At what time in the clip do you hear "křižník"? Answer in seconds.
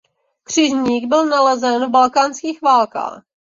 0.43-1.05